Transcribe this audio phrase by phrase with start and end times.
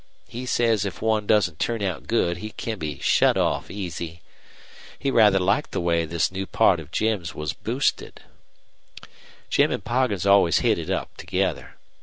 [0.27, 4.23] He says if one doesn't turn out good he can be shut off easy.
[4.97, 8.21] He rather liked the way this new part of Jim's was boosted.
[9.51, 11.75] Jim an' Poggin always hit it up together.